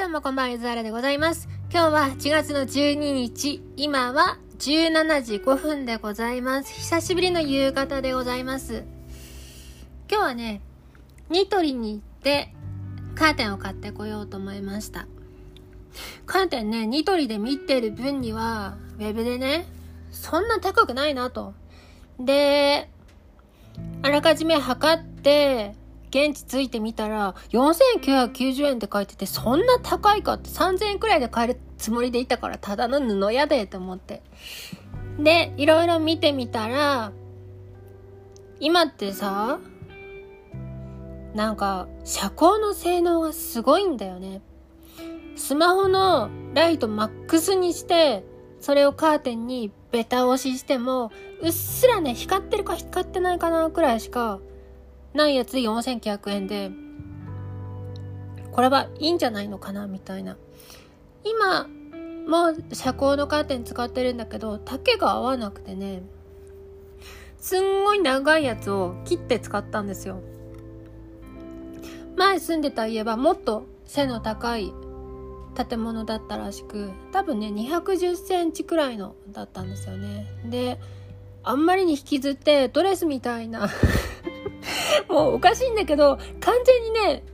[0.00, 1.46] どうもこんばんは、ゆずはらでございます。
[1.70, 6.72] 今日は1月の12日、今は17時5分でございます。
[6.72, 8.84] 久しぶりの夕方でございます。
[10.10, 10.62] 今日はね、
[11.28, 12.54] ニトリに行って
[13.14, 15.06] カーテンを買ってこようと思いました。
[16.24, 19.66] カーテンね、ニトリで見てる分には、ウェブでね、
[20.12, 21.52] そんな高くないなと。
[22.18, 22.88] で、
[24.00, 25.74] あらかじめ測って、
[26.10, 34.22] 現地着いてみたら、4990円って書いてて、そんな高いかって3000円くらいで買えるつもりでいたから、ただの布やでと思って。
[35.18, 37.12] で、いろいろ見てみたら、
[38.58, 39.60] 今ってさ、
[41.34, 44.42] なんか、遮光の性能がすごいんだよね。
[45.36, 48.24] スマホのライトマックスにして、
[48.60, 54.40] それをカーテンにベタ押ししても、うっすらね、光ってるか光ってないかなくらいしか
[55.14, 56.70] ないやつ4900円で、
[58.52, 60.36] これはいいんじゃないのかなみたいな。
[61.24, 61.66] 今、
[62.26, 66.02] もう遮光のカーテン使ってるんだけど、丈が合わなくてね、
[67.38, 70.20] すんごい長いやつを切って使ったんですよ。
[72.16, 74.72] 前住んでた家はもっと背の高い
[75.68, 80.26] 建物だったらしく、多分ね、210センチくらいのだったんですよね。
[80.46, 80.78] で、
[81.42, 83.68] あんまりに引きずってドレスみたいな
[85.08, 87.24] もうおかしいんだけど、完全にね、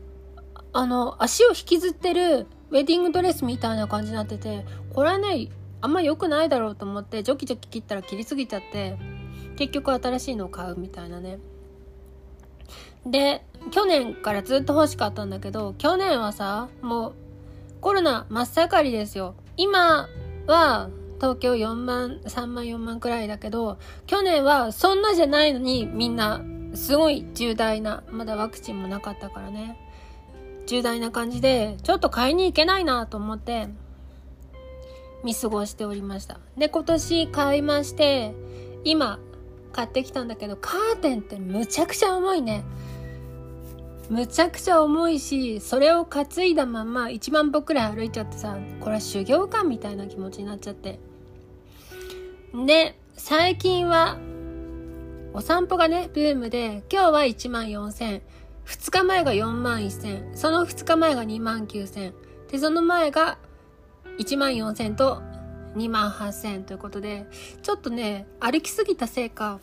[0.73, 5.49] あの、足を引きずってるウェディングドレスみたいな感じになってて、これはね、
[5.81, 8.99] あんま良くないだろうと思って、ジョキジョキ切ったら切りすぎちゃって、
[9.57, 11.39] 結局新しいのを買うみたいなね。
[13.07, 17.15] で、去年からずっと欲しかったんだけど、去年はさ、もう
[17.81, 19.35] コロナ真っ盛りですよ。
[19.57, 20.09] 今
[20.47, 26.43] は東京4万、3万4万くらいだけど、去年はそんなじゃないのにみんな
[26.77, 29.79] すごい重大な、まだワクチンもなかったからね、
[30.67, 33.69] 重大な感じで、ちょっと買いに行けないなと思って、
[35.25, 36.39] 見過ごしておりました。
[36.57, 38.35] で、今年買いまして、
[38.85, 39.19] 今、
[39.73, 42.65] 買ってきたんだけど、カーテンってむちゃくちゃ重いね。
[44.09, 51.01] むちゃくちゃ重いし、それを担いだまま1万歩くらい歩いちゃってさ、これは修行感みたいな気持ちになっちゃって。
[52.55, 54.19] で、最近は
[55.37, 58.23] お散歩がね、ブームで、今日は1万4000、
[58.65, 62.15] 2日前が4万1000、その2日前が2万9000、
[62.51, 63.37] で、その前が
[64.19, 65.21] 1万4000と
[65.75, 67.27] 2万8000ということで、
[67.61, 69.61] ちょっとね、歩きすぎたせいか、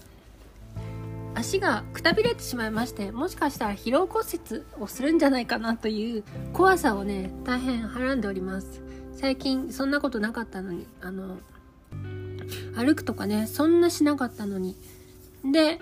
[1.34, 6.24] 足がくたびれてしまいまして、もしかしたら疲労骨折をするんじゃないかなという
[6.54, 8.84] 怖さをね、大変はらんでおります。
[9.16, 11.40] 最近そんなことなかったのに、あの、
[12.76, 14.78] 歩くとかね、そんなしなかったのに、
[15.52, 15.80] で、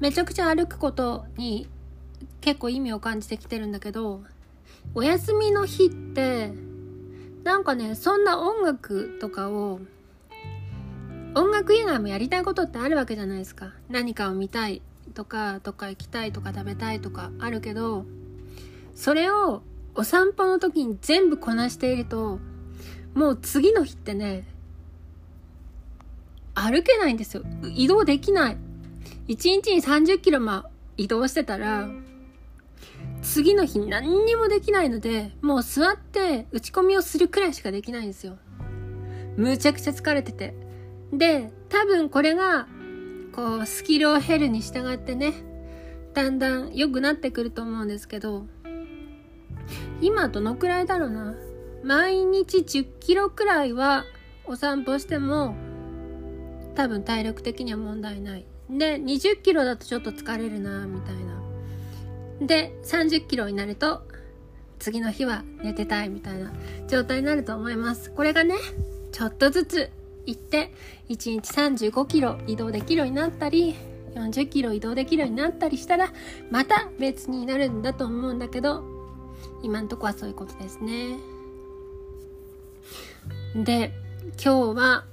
[0.00, 1.68] めちゃくちゃ歩くことに
[2.40, 4.22] 結構意味を感じてきてるんだけど、
[4.94, 6.52] お休みの日って、
[7.44, 9.80] なんかね、そんな音楽とかを、
[11.34, 13.72] 音楽以外もやりたいことってあるわけじゃないですか。
[13.88, 14.82] 何かを見たい
[15.14, 18.04] とか、どっか行きたいとか食べたいとかあるけど、
[18.94, 19.62] それを
[19.94, 22.38] お散歩の時に全部こなしていると、
[23.14, 24.46] もう次の日ってね、
[26.66, 27.44] 歩けないんですよ。
[27.74, 28.56] 移動できない。
[29.28, 30.66] 1日に30キロま
[30.96, 31.88] 移動してたら、
[33.22, 38.36] 次の日何にもできないので、もう座って打ち込みをするくらいしかできないんですよ。
[39.36, 40.54] むちゃくちゃ疲れてて。
[41.12, 42.66] で、多分これが、
[43.32, 45.34] こう、スキルを減るに従ってね、
[46.14, 48.46] だんだん良くなってくると思うんですけど、
[50.00, 51.34] 今どのくらいだろうな。
[51.84, 54.04] 毎日10キロくらいは
[54.46, 55.54] お散歩しても
[56.76, 58.44] 多分体力的には問題ない。
[58.70, 62.46] で、20キロだとちょっと疲れるな、みたいな。
[62.46, 64.02] で、30キロになると、
[64.78, 66.52] 次の日は寝てたいみたいな
[66.86, 68.10] 状態になると思います。
[68.10, 68.56] これがね、
[69.10, 69.90] ちょっとずつ
[70.26, 70.72] 行って、
[71.08, 71.38] 1日
[71.90, 73.74] 35キロ移動できるようになったり、
[74.14, 76.12] 40キロ移動できるようになったりしたら、
[76.50, 78.84] また別になるんだと思うんだけど、
[79.62, 81.18] 今んとこはそういうことですね。
[83.54, 83.92] で、
[84.42, 85.04] 今日は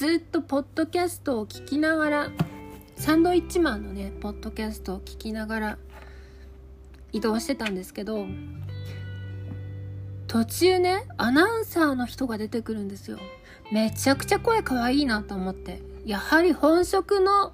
[0.00, 2.30] ずっとポッドキャストを聞きながら
[2.96, 5.78] サンドイッチマンのねポッドキャストを聞きながら
[7.12, 8.24] 移動してたんですけど
[10.26, 13.18] 途中ねアナウンサーの人が出てくるんですよ。
[13.70, 15.82] めちゃくちゃ声可愛いいなと思って。
[16.06, 17.52] やはり本職の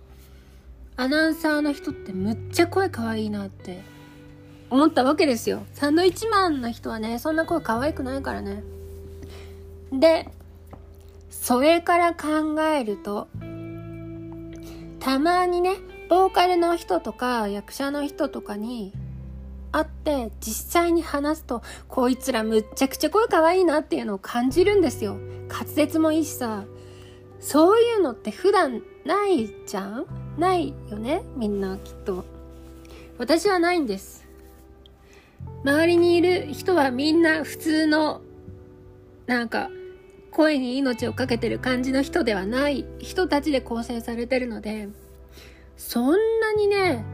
[0.96, 3.82] アナウンサーの人ってむっちゃ声可愛いなって
[4.70, 5.66] 思ったわけですよ。
[5.72, 8.62] サンドイッチマンの人はねそんな声可愛くないからね。
[9.90, 10.30] で
[11.40, 13.28] それから考えると、
[14.98, 15.76] たまにね、
[16.10, 18.92] ボーカルの人とか役者の人とかに、
[19.72, 25.18] 会って実際に話すとこいつらむっちゃくちゃ声可愛いなっていうのを感じるんですよ。
[25.48, 26.64] 滑舌もいいしさ。
[27.38, 30.06] そういうのって普段ないじゃん？
[30.38, 31.22] ないよね？
[31.36, 32.24] みんなきっと。
[33.18, 34.26] 私はないんです。
[35.62, 38.22] 周りにいる人はみんな普通の
[39.26, 39.68] なんか
[40.36, 44.90] 声に命を懸けてる感じの人ではない人たちで構成されてるので
[45.78, 47.06] そんなにね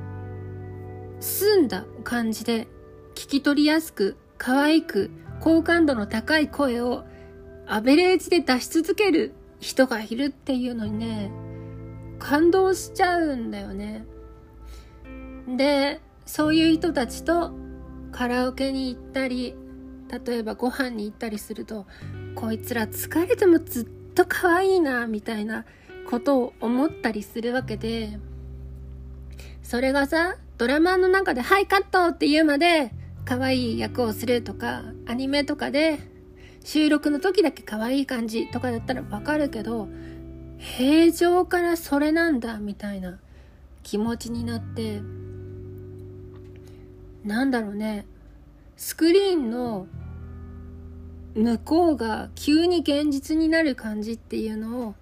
[1.20, 2.66] 澄んだ感じで
[3.14, 7.04] 聞き取りやすく可愛く好感度の高い声を
[7.69, 11.30] アベレージで出し続ける人がいるっていうのにね
[12.19, 14.04] 感動しちゃうんだよね。
[15.56, 17.52] でそういう人たちと
[18.10, 19.54] カラオケに行ったり
[20.12, 21.87] 例えばご飯に行ったりすると
[22.35, 25.64] こいつら疲れてもずっと可愛いなみたいな
[26.09, 28.19] ことを思ったりするわけで
[29.62, 32.93] それがさドラマの中で「はいカット!」って言うまで
[33.25, 35.99] 可愛い役をするとかアニメとかで
[36.65, 39.88] 収録の時だけ可愛い感じとかだったらわかるけど
[40.58, 43.19] 平常からそれなんだみたいな
[43.82, 45.00] 気持ちになって
[47.25, 48.06] なんだろうね
[48.76, 49.87] スクリーンの
[51.34, 54.94] 向こうが急に現実になる感じっていうのを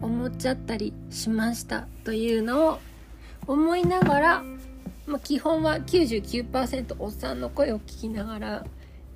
[0.00, 2.78] 思っちゃったりしましたというのを
[3.46, 4.42] 思いながら、
[5.06, 8.64] まあ、基本は99%おっさんの声を聞きながら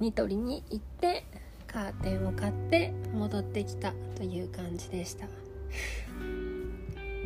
[0.00, 1.24] ニトリに行って
[1.66, 5.26] カーテンを買って戻ってきたという感じでした。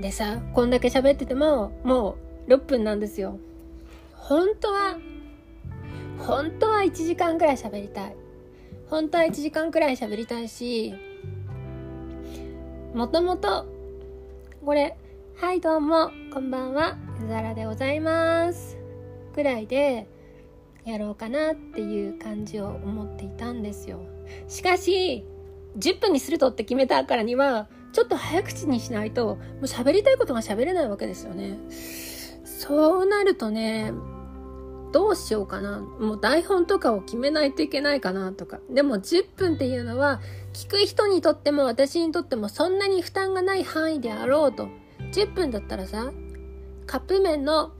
[0.00, 2.16] でさこんだけ喋っててもも
[2.48, 3.38] う6分なんですよ。
[4.14, 4.98] 本当は
[6.18, 8.16] 本当は1時間くらい喋りたい。
[8.90, 10.94] 本当は1時間くらい喋りたいし
[12.92, 13.64] もともと
[14.64, 14.96] これ
[15.36, 18.76] はいどうもこんばんはうざらでございます
[19.32, 20.08] くらいで
[20.84, 24.00] やろうかなっていう感じを思っていたんですよ。
[24.48, 25.24] しかし
[25.78, 31.58] 10分にするとって決めたからにはちょっと早口にしないともう喋りたいことが喋れないわけですよね。
[32.44, 33.92] そうなるとね
[34.92, 35.80] どうしようかな？
[35.80, 38.58] もう台本とかを決めないといけないかなとか。
[38.70, 40.20] でも10分っていうのは、
[40.52, 44.68] 聞く人にとっても私にとってもそんなに負担がない範囲であろうと。
[45.12, 46.12] 10分だったらさ、
[46.86, 47.72] カップ麺の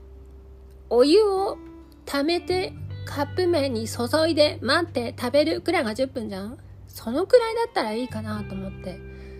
[0.89, 1.57] お湯を
[2.05, 2.73] 溜めて
[3.05, 6.57] カップ麺に注いで待って食べるくらいが10分じゃん？
[6.87, 8.99] そのくらいだったらいいかなと思って、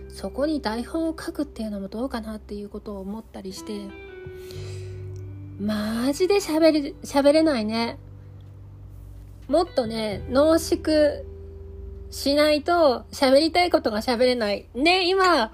[0.09, 3.73] そこに台本を書くっていうのもどうかなっていうことを思ったりして、
[5.61, 7.99] マジで喋れ、喋れないね。
[9.47, 11.23] もっとね、濃縮
[12.09, 14.65] しないと喋りたいことが喋れない。
[14.73, 15.51] ね、今、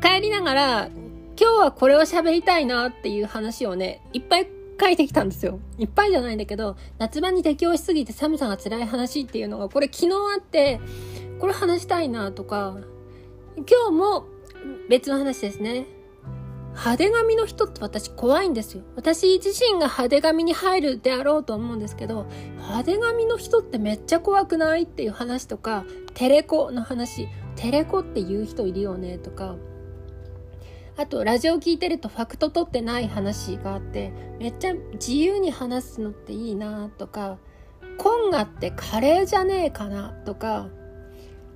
[0.00, 0.88] 帰りながら、
[1.36, 4.48] 今日はこれを喋りたいなっていう話をね、いっぱい
[4.80, 5.58] 書いてきたんですよ。
[5.76, 10.78] いっぱいじゃないんだけど、夏場に適応しすぎて寒さが辛い話っていうのが、これ昨日あって、
[11.40, 12.76] これ話したいなとか、
[13.56, 14.24] 今日も
[14.88, 15.86] 別の話ですね。
[16.74, 18.82] 派手髪の人って私怖いんですよ。
[18.96, 22.26] 私自身が派手髪に入るであろうと思うんですけど、
[22.56, 25.84] 派手髪の人ってめっちゃ怖くないっていう話とか、
[26.14, 29.56] テレコの話、テレコって言う人いるよねとか、
[30.96, 37.38] あと、ラジオ聞いてるとファクト取ってない話があって、めっちゃ自由に話すのっていいなとか、
[37.96, 40.68] コンガってカレーじゃねえかなとか、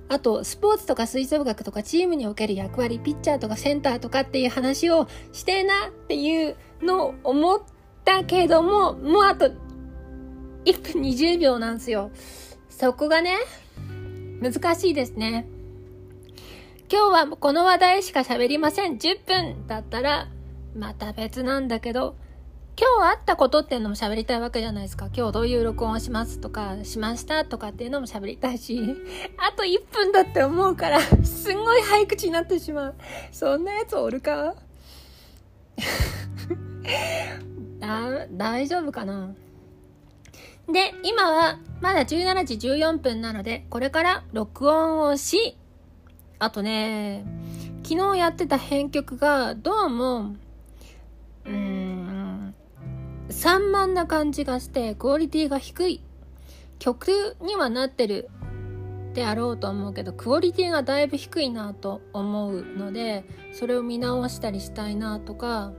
[0.09, 7.61] あと、スポーツとか吹奏楽とかチームにおける役割、ピッチャーとかセンターとかっていう話をしてなっていうのを思っ
[8.05, 9.51] たけども、もうあと
[10.65, 12.11] 1分20秒なんですよ。
[12.69, 13.37] そこがね、
[14.41, 15.47] 難しいですね。
[16.89, 18.97] 今日はこの話題しか喋りません。
[18.97, 20.29] 10分だったら、
[20.73, 22.15] また別なんだけど、
[22.79, 25.07] 今日あったことっていうのも喋りたいわけじゃないですか。
[25.11, 28.79] 今日どういう録音をしますとか、しましたとかっていうのも喋りたいし、
[29.37, 32.95] あと1分だって思うから、すんごい早口になってしまう。
[33.31, 34.53] そんなやつおるか？
[37.79, 39.31] だ、大丈夫かな？
[40.71, 45.57] で、今はまだ17時14分なので、これから録音をし、
[46.37, 47.25] あとね、
[47.83, 50.35] 昨日やってた編曲がどうも、
[53.37, 56.01] 散漫な感じがしてクオリティが低い。
[56.79, 58.29] 曲にはなってる
[59.13, 65.71] であろうと思うけどクオリティがだいぶ低いなと思うのでそれを見直したりしたいなとか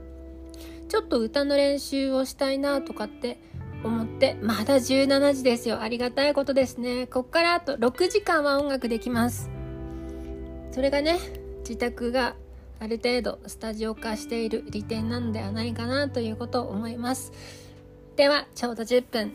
[0.87, 3.41] ちょっと歌の練習をしたいなとかって
[3.83, 5.81] 思ってまだ17時ですよ。
[5.81, 7.07] ありがたいことですね。
[7.07, 9.49] こっからあと6時間は音楽できます。
[10.71, 11.19] それがね
[11.59, 12.35] 自宅が
[12.79, 17.31] ある程度スタジオ化している利点なのではないかなということを思います。
[18.15, 19.31] では、ちょうど10分。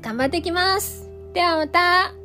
[0.00, 1.10] 頑張っていきます。
[1.32, 2.23] ではまた。